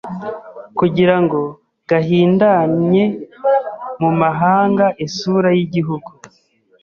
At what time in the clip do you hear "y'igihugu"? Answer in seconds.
5.57-6.09